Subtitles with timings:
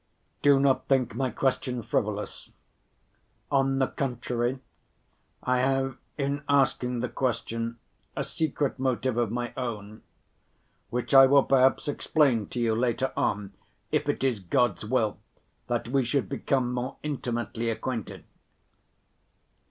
[0.41, 2.49] Do not think my question frivolous;
[3.51, 4.57] on the contrary,
[5.43, 7.77] I have in asking the question
[8.15, 10.01] a secret motive of my own,
[10.89, 13.53] which I will perhaps explain to you later on,
[13.91, 15.19] if it is God's will
[15.67, 18.23] that we should become more intimately acquainted."